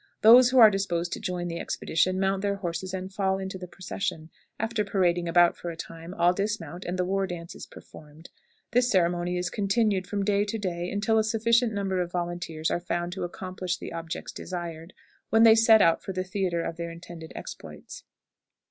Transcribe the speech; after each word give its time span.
Those 0.21 0.49
who 0.49 0.57
are 0.57 0.71
disposed 0.71 1.13
to 1.13 1.19
join 1.19 1.47
the 1.47 1.59
expedition 1.59 2.19
mount 2.19 2.41
their 2.41 2.55
horses 2.55 2.91
and 2.91 3.13
fall 3.13 3.37
into 3.37 3.59
the 3.59 3.67
procession; 3.67 4.31
after 4.59 4.83
parading 4.83 5.29
about 5.29 5.55
for 5.55 5.69
a 5.69 5.75
time, 5.75 6.15
all 6.15 6.33
dismount, 6.33 6.85
and 6.85 6.97
the 6.97 7.05
war 7.05 7.27
dance 7.27 7.53
is 7.53 7.67
performed. 7.67 8.31
This 8.71 8.89
ceremony 8.89 9.37
is 9.37 9.51
continued 9.51 10.07
from 10.07 10.25
day 10.25 10.43
to 10.43 10.57
day 10.57 10.89
until 10.89 11.19
a 11.19 11.23
sufficient 11.23 11.71
number 11.71 12.01
of 12.01 12.11
volunteers 12.11 12.71
are 12.71 12.79
found 12.79 13.13
to 13.13 13.23
accomplish 13.25 13.77
the 13.77 13.93
objects 13.93 14.31
desired, 14.33 14.93
when 15.29 15.43
they 15.43 15.53
set 15.53 15.83
out 15.83 16.01
for 16.01 16.13
the 16.13 16.23
theatre 16.23 16.63
of 16.63 16.77
their 16.77 16.89
intended 16.89 17.31
exploits. 17.35 18.03